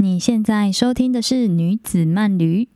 [0.00, 2.68] 你现在收听的是女子慢旅。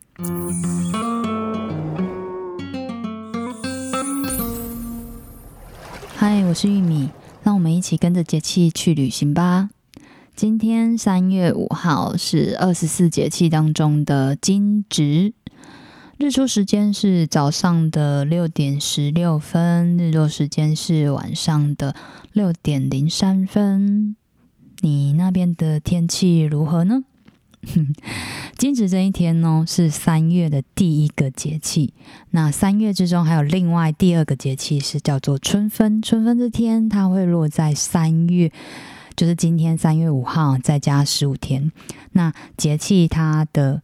[6.17, 9.69] 嗨，我是玉米，让我们一起跟着节气去旅行吧。
[10.35, 15.31] 今天三月五号是二十四节气当中的惊蛰，
[16.17, 21.95] 日出时间是早上的六点十六分，日落时间是晚上的
[22.33, 24.17] 六点零三分。
[24.81, 27.05] 你那边的天气如何呢？
[28.57, 31.93] 惊蛰这一天呢，是三月的第一个节气。
[32.31, 36.01] 那三月之中还有另外第二个节气是叫做春分。
[36.01, 38.51] 春分这天，它会落在三月，
[39.15, 41.71] 就是今天三月五号，再加十五天。
[42.11, 43.81] 那节气它的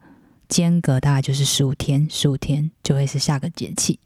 [0.48, 4.00] 间隔大概就是十五天，十五天就会是下个节气。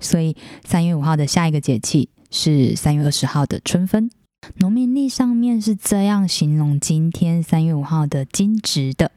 [0.00, 4.10] 所以三月五号的下一个节气是三月二十号的春分。
[4.58, 9.10] 农民历上面是这样形容今天三月五号的惊蛰的。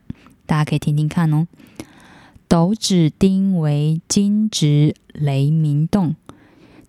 [0.51, 1.47] 大家可以听听看哦。
[2.49, 6.13] 斗指丁为金直雷鸣动，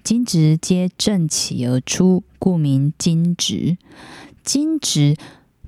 [0.03, 3.79] 金直皆正起而出，故名金直。
[4.43, 5.15] 金直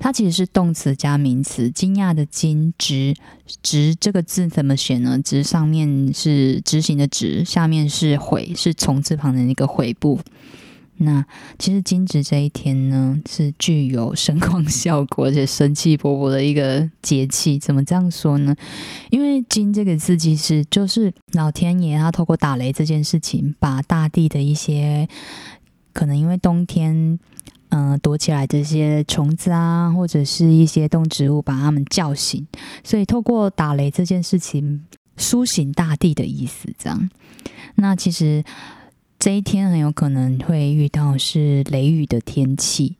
[0.01, 3.15] 它其实是动词加名词，惊讶的惊直。
[3.63, 5.21] 直这个字怎么写呢？
[5.23, 10.19] 直上面是执行的直，下面是悔，是从字旁的那个悔部。
[10.97, 11.27] 那
[11.59, 17.59] 其实惊蛰这一天呢，是具有神光效果而且生气勃勃的一个节气。
[17.59, 18.55] 怎么这样说呢？
[19.11, 25.09] 因为“惊”这个字其实就是老天爷他透过打雷这件事情，把大地的一些
[25.93, 27.19] 可能因为冬天
[27.71, 32.47] 嗯躲起来这些虫子啊，或者是一些动植物，把它们叫醒，
[32.85, 34.85] 所以透过打雷这件事情
[35.17, 36.73] 苏醒大地的意思。
[36.79, 37.11] 这样，
[37.75, 38.45] 那其实。
[39.25, 42.97] 这一天很有可能会遇到是雷雨的天气。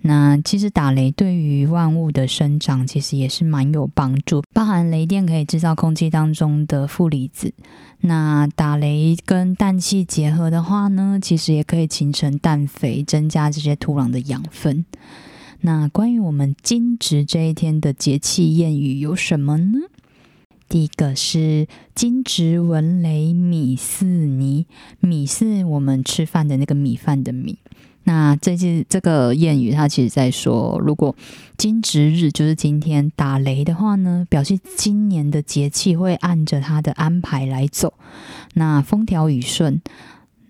[0.00, 7.52] 那其实打雷对于万物的生长其实也是蛮有帮助，包含雷电可以制造空气当中的负离子。
[8.00, 14.86] 那打雷跟氮气结合的话呢，其实也可以形成氮肥，增加这些土壤的养分。
[15.60, 19.78] 那关于我们惊蛰这一天的节气谚语有什么呢？
[20.70, 21.66] 第一个是
[21.96, 24.66] “金值闻雷米四泥”，
[25.00, 27.58] 米是我们吃饭的那个米饭的米。
[28.04, 31.16] 那这句这个谚语，它其实在说，如果
[31.56, 37.94] 金值日就是今天打雷的话呢，表示今年的节气会按着它的安排来走，
[38.54, 39.82] 那风调雨顺。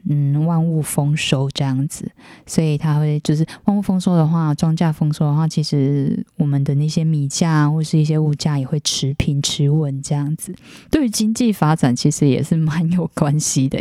[0.08, 2.10] 嗯，万物丰收这样子，
[2.46, 10.54] 所以它会就是万物丰收的话，庄稼丰收的话，其实我们的那些米价或是一些物价也会持平持稳这样子。
[10.90, 13.78] 对于经济发展，其实也是蛮有关系的。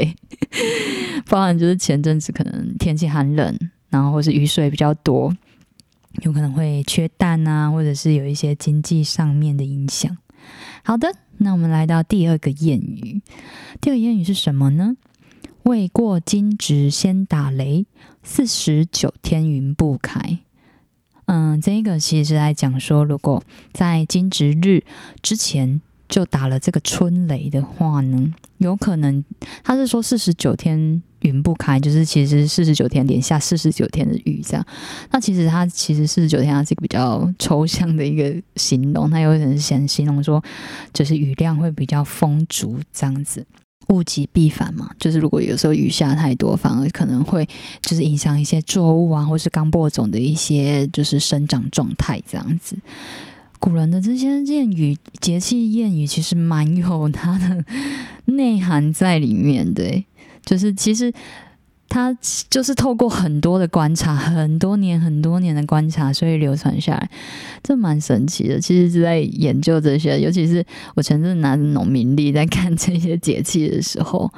[1.27, 3.57] 包含就是前阵子可能天气寒冷，
[3.89, 5.35] 然后或是雨水比较多，
[6.23, 10.17] 有可能会缺蛋啊，或者是有一些经济上面的影响。
[10.83, 13.21] 好的，那我们来到第二个谚语，
[13.79, 14.95] 第二个谚语是什么呢？
[15.63, 17.85] 未过金值先打雷，
[18.23, 20.39] 四十九天云不开。
[21.25, 24.83] 嗯，这个其实是在讲说，如果在金值日
[25.21, 29.23] 之前就打了这个春雷的话呢，有可能
[29.63, 34.65] 他是说四十九天云不开，就是其实四十九天连下四十九天的雨这样。
[35.11, 40.43] 那其实它其实四十九天它是一个比较抽象的一个形容，它有点想形容说，
[40.91, 43.45] 就是雨量会比较丰足这样子。
[43.89, 47.47] 物极必反嘛，就是如果有时候雨下太多，反而可能会
[47.81, 52.77] 就是影响一些作物啊，或是刚播种的一些就是生长状态这样子。
[53.59, 57.65] 古人的这些谚语、节气谚语，其实蛮有它的
[58.33, 60.03] 内涵在里面的，
[60.45, 61.13] 就是其实。
[61.89, 62.15] 他
[62.49, 67.09] 就是透过很多的观察，很多年、很多年的观察，所以流传下来，
[67.61, 68.61] 这蛮神奇的。
[68.61, 70.63] 其实是在研究这些，尤其是
[70.95, 74.31] 我前阵拿着农民历在看这些节气的时候，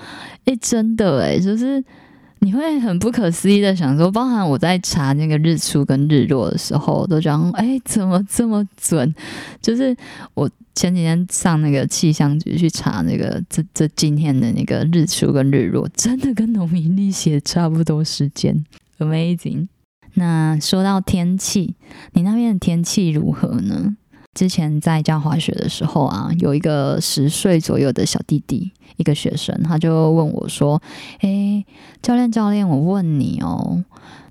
[0.46, 1.84] 哎，真的哎，就是。
[2.44, 9.14] 你会很不可思议的想说，包含我在查那个日出跟日落的时候，都讲哎，怎么这么准？
[9.62, 9.96] 就是
[10.34, 18.66] 我前几天上那个气象局去查那个这这今天的那个日出跟日落，真的跟农民历写差不多时间
[18.98, 19.68] ，amazing。
[20.16, 21.76] 那说到天气，
[22.14, 23.96] 你那边的天气如何呢？
[24.34, 28.72] 之前在教滑雪的时候啊，有一个十岁左右的小弟弟，
[29.02, 30.82] 一个学生，他就问我说
[31.20, 31.66] ：“诶，
[32.02, 33.84] 教练，教练，我问你哦，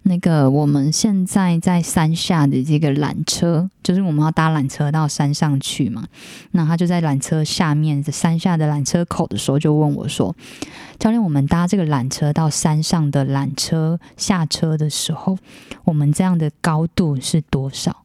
[0.04, 6.06] 那个我们现在在山下的这个缆车，就是我们要搭缆车到山上去嘛？
[6.52, 10.34] 那他就在缆车下面山下的缆车口的时候，就问我说：
[10.98, 15.36] 教练，我们搭这个缆车到山上的缆车下车的时候，
[15.84, 18.04] 我们这样的高度是多少？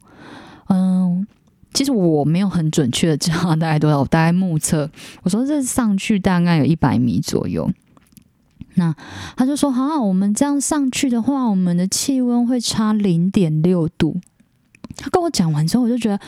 [0.68, 1.26] 嗯。”
[1.76, 4.90] 其实我没有很准确的知道大概多少，我 大概目测，
[5.24, 7.70] 我说这上去大概有一百米左右。
[8.76, 8.96] 那
[9.36, 14.20] 他就说：“好，我们这样上去的话，我们的气温会差零点六度。”
[14.98, 16.20] 他跟我讲完之后，我就觉得，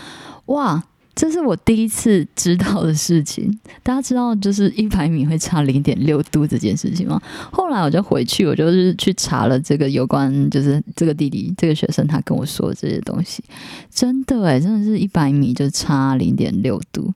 [0.47, 0.83] 哇，
[1.17, 3.51] 这是我第一次知道的事情。
[3.81, 7.19] 大家知道就是一百米会差零点六度这件事情吗？
[7.51, 13.43] 后来我就回去，我就是去查了这个有关，就是这个弟弟这个学生他跟我说的这些东西，
[13.89, 17.11] 真的诶，真的是一百米就差零点六度，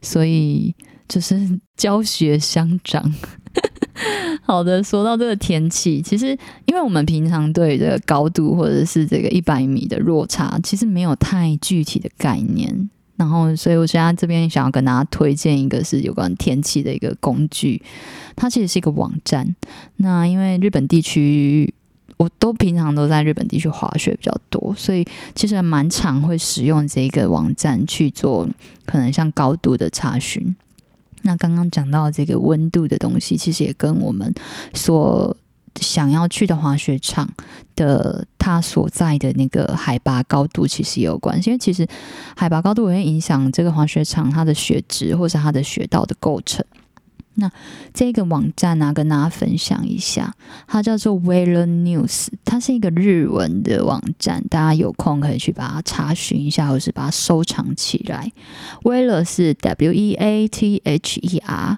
[0.00, 0.74] 所以
[1.06, 1.38] 就是
[1.76, 3.14] 教学相长。
[4.42, 12.88] 好的，说到这个天气，其实因为我们平常对这个高度或者是这个一百米的落差，其实没有太具体的概念。
[13.24, 17.80] 然后，所以我现在这边想要跟大家推荐一个是有关天气的一个工具，
[18.36, 19.56] 它其实是一个网站。
[19.96, 21.72] 那因为日本地区，
[22.18, 25.02] 我都平常都在日本地区滑雪比较多，所以
[25.34, 28.46] 其实蛮常会使用这个网站去做
[28.84, 30.54] 可能像高度的查询。
[31.22, 34.30] 那刚刚讲到这个温度的东西，其实也跟我们
[34.74, 35.34] 所
[35.80, 37.28] 想要去的滑雪场
[37.74, 41.86] 的它所在的那个海拔高度其实也有关系，因为其实
[42.36, 46.64] 海拔高度也会影响这个滑雪场它的雪质或是它的雪道的构成。
[47.36, 47.50] 那
[47.92, 50.32] 这个网站呢，跟大家分享一下，
[50.68, 58.30] 它叫做 Weather News，它是一个日文的网站，大家有空可以去把它查询一下，或是把它收藏起来。
[58.84, 61.76] Weather 是 W E A T H E R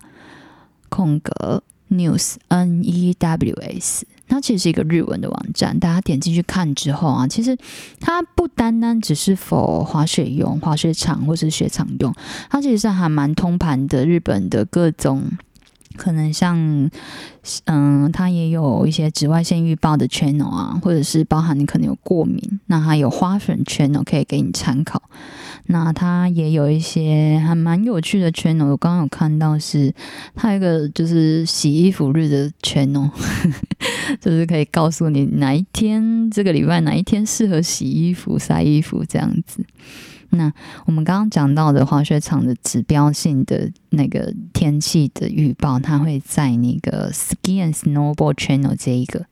[0.90, 7.56] 空格 News N E W S，它其实是一个日文的网站，大家点进去看之后啊，其实
[8.00, 12.14] 它不单单只是否滑雪用、滑雪场或是雪场用，
[12.50, 15.22] 它其实是还蛮通盘的日本的各种。
[15.96, 16.90] 可能像，
[17.64, 25.00] 嗯，它也有一些紫外线预报的 channel 啊，或者是包含你可能有过敏，那它有花粉 channel 可以给你参考。
[25.68, 29.92] 那它也有一些还蛮有趣的 channel，我刚刚有看到是
[30.34, 33.10] 它有一个就是洗衣服日的 channel，
[34.20, 39.64] 就是可以告诉你哪一天这个礼拜哪一天适合洗衣服、晒衣服这样子。
[40.30, 40.52] 那
[40.86, 49.24] 我们刚刚讲到的滑雪场的指标性的那个天气的预报，它会在那个 Ski and Snowboard Channel 这一个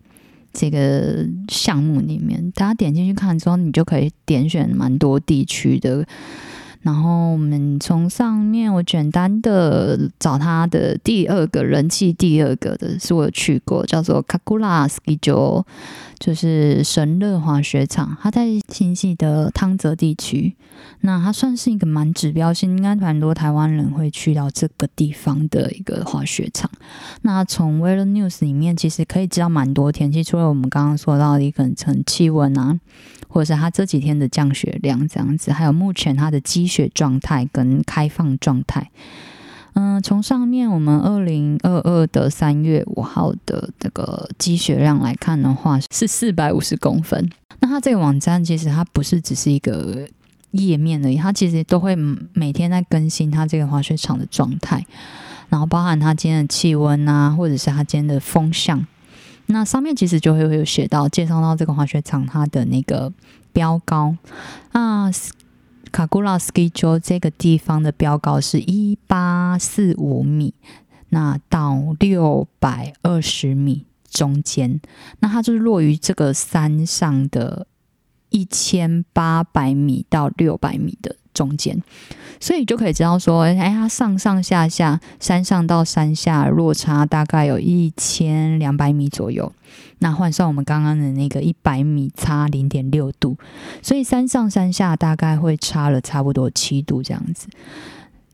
[0.55, 6.07] 这个项目里面，大家点进去看之后，你就可以点选蛮多地区的。
[6.85, 15.65] 然后我们从上面，我简单的找他的第二个人气第二个的是我有去过，叫做 Kakula Ski Jo，
[16.19, 20.55] 就是神乐滑雪场，它在新系的汤泽地区。
[21.01, 26.71] 那它算是一个蛮指标性，应该蛮多台湾人会去到这个地方的一个滑雪场。
[27.23, 31.67] 那从 Weather News 里面，其实可以知道蛮多天气，除了我们刚刚说到的一个
[32.05, 32.79] 气温啊。
[33.35, 38.93] 或者是它这几天的降雪量这样子，还有目前它的积雪状态跟开放状态。
[39.73, 47.29] 嗯，从上面我们二零二二的三月五号的这个积雪量来看的话，是四百五十公分。
[47.59, 50.07] 那它这个网站其实它不是只是一个
[50.53, 51.97] 页面而已，它其实都会
[52.35, 54.87] 每天在更新它这个滑雪场的状态，
[55.49, 58.87] 然后包含它今天的气温啊，或者是它今天的风向。
[59.47, 63.13] 那上面其实就会有写到介绍到这个滑雪场它的那个
[63.53, 64.17] 标高
[64.73, 65.11] 啊，
[65.93, 70.55] 卡古拉斯基丘这个地方的标高是一八四五米，
[71.11, 74.81] 那到六百二十米中间，
[75.21, 77.67] 那它就是落于这个山上的
[78.31, 81.17] 一千八百米到六百米的。
[81.35, 81.83] 中间，
[82.41, 89.53] 所以就可以知道说，哎，它上上下下山上到山下落差大概有一千两百米左右。
[89.99, 93.37] 那换算我们刚刚的那个一百米差零点六度，
[93.83, 97.49] 所以山上山下大概会差了差不多七度这样子。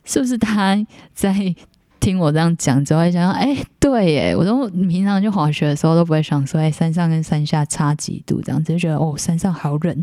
[0.04, 0.76] 是不是他
[1.14, 1.54] 在
[2.00, 10.02] 听我这样讲之后，想想，哎，对，耶，我都平常去滑雪的时候都不会想说，哎，山上跟山下差几度这样子，就觉得哦，山上好冷，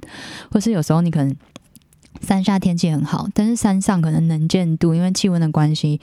[0.50, 1.36] 或是有时候你可能。
[2.22, 6.00] 山下天气很好，但是山上可能能见度因为气温的关系。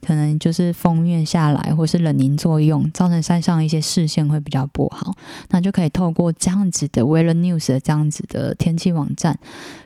[0.00, 5.14] 可能就是风面下来，或是冷凝作用，造成山上一些视线会比较不好。
[5.50, 9.38] 那就可以透过这样子的 Weather News 的这样子的天气网站，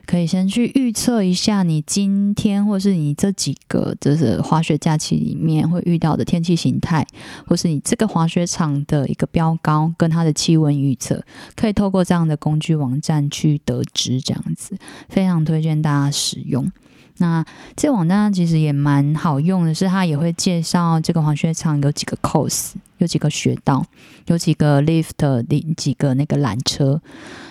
[0.05, 7.05] 可以先去预测一下你今天或是你这几个就是滑雪假期里面会遇到的天气形态，
[7.45, 11.23] 或是你这个滑雪场的一个标高跟它的气温预测，
[11.55, 14.15] 可以透过这样的工具网站去得知。
[14.25, 14.75] 这样子
[15.07, 16.71] 非常推荐大家使用。
[17.17, 17.45] 那
[17.75, 23.85] 这网站其实也蛮好用的，是它也会介绍这个滑雪场有几个 course，有几个雪道，
[24.27, 25.41] 有几个 lift，的
[25.77, 27.01] 几个那个缆车。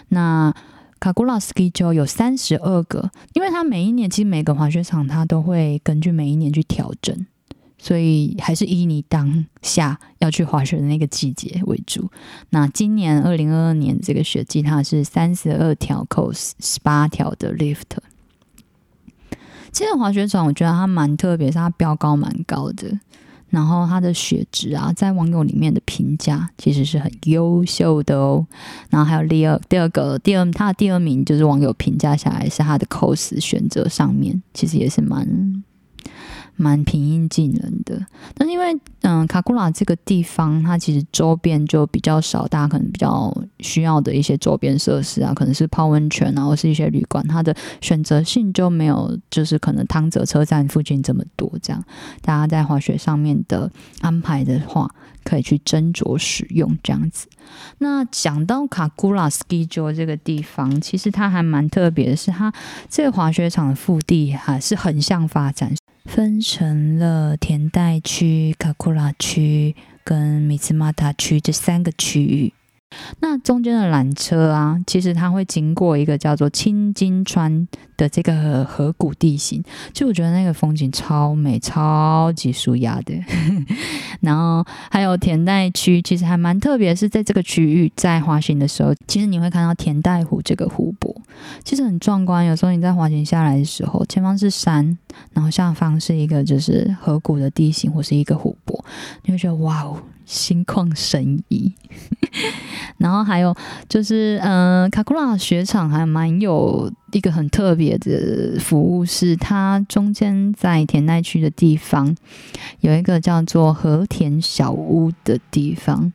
[0.09, 0.55] 那
[1.01, 7.27] 卡古拉 ski 就有三十二个，因为它每一年其实每个滑雪场它都会根据每一年去调整，
[7.79, 12.11] 所以还是以你当下要去滑雪的那个季节为主。
[12.51, 17.97] 那今年二零二二年这个雪季，它是三十二条 course，十八条的 lift。
[19.75, 22.99] 这个滑雪场我觉得它蛮特别，是它标高蛮高的。
[23.51, 28.47] 然后它的雪质啊，在网友里面的评价其实是很优秀的哦。
[28.89, 35.65] 然后还有第二第二个第二，它的第二名就是网友评价下来是它的 cos 选择上面，其实也是蛮。
[36.57, 38.01] 蛮平易近人的，
[38.35, 51.51] 但是因为嗯，卡库拉这个地方，它其实周边就比较少，大家可能比较需要的一些周边设施啊，可能是泡温泉啊，或是一些旅馆，它的选择性就没有，就是可能汤泽车站附近这么多。
[51.61, 51.85] 这样，
[52.23, 53.71] 大家在滑雪上面的
[54.01, 54.89] 安排的话，
[55.25, 57.27] 可以去斟酌使用这样子。
[57.79, 62.53] 那讲到卡库拉 ski j o 这个地方，其实它还蛮特别的，是它
[62.89, 65.75] 这个滑雪场的腹地还是横向发展。
[66.05, 72.53] 分成了田代区、卡库拉区跟米兹马塔区这三个区域。
[73.21, 83.15] 那中间的缆车啊，其实它会经过一个叫做青金川的这个河谷地形，就我觉得那个风景超美，超级舒压的。
[84.21, 91.15] 然后还有田代区，其实还蛮特别，是在这个区域在滑行的时候，其实你会看到田代湖这个湖泊，
[91.63, 92.45] 其实很壮观。
[92.47, 94.97] 有时候你在滑行下来的时候，前方是山，
[95.33, 98.74] 然后下方是一个就是河谷的地形或是一个湖泊，
[99.25, 100.03] 你会觉得哇哦。
[100.27, 101.71] 心旷神怡，
[102.97, 103.55] 然后还有
[103.91, 112.17] 就是，嗯，卡库拉雪场还蛮有一个很特别的服务，是它中间在田奈区的地方
[112.81, 116.11] 有一个叫做和田小屋的地方，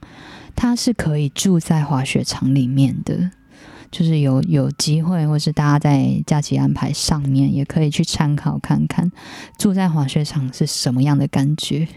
[0.55, 3.29] 它是可以住在滑雪场里面的，
[3.91, 9.11] 就是有有机会，或是大家在假期安排上面也可以去参考看看，
[9.59, 11.88] 住在滑雪场是什么样的感觉。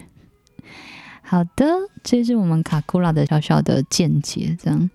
[1.33, 1.65] 好的，
[2.03, 4.87] 这是我们卡库拉的小小的见解，这样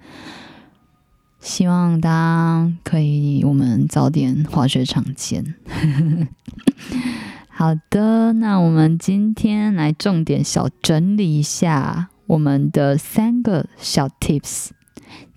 [1.40, 5.56] 希望大家可以我们早点滑雪场见。
[7.50, 14.68] 好的，那我们今天来重点小整理一下我们的三个小 tips。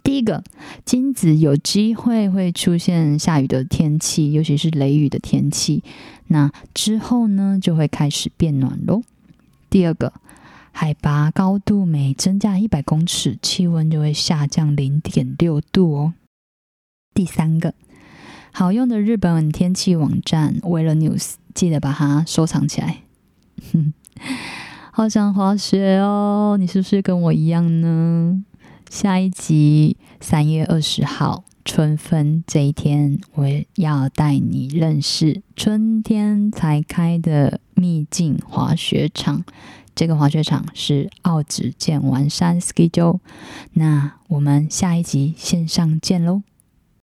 [0.03, 0.43] 第一个，
[0.85, 5.83] 金子有机会会出现下雨的天气，尤其是雷雨的天气，
[6.27, 9.01] 那之后呢就会开始变暖喽。
[9.67, 10.13] 第二个。
[10.71, 16.13] 海拔高度每增加一百公尺，气温就会下降零点六度哦。
[17.13, 17.73] 第三个，
[18.51, 23.03] 好用的日本天气网站 Weather News，记得把它收藏起来。
[24.91, 28.43] 好想滑雪哦，你是不是跟我一样呢？
[28.89, 39.43] 下一集三月二十号春分这一天，我要带你认识春天才开的秘境滑雪场。
[39.95, 43.19] 这个滑雪场是奥子健玩山 SKI 周
[43.73, 46.41] 那我们下一集线上见喽。